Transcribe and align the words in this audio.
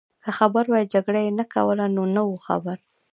که 0.23 0.29
خبر 0.37 0.63
وای 0.69 0.85
جګړه 0.93 1.19
يې 1.25 1.31
نه 1.39 1.45
کول، 1.53 1.79
نو 1.95 2.03
نه 2.15 2.21
وو 2.25 2.37
خبر. 2.45 2.77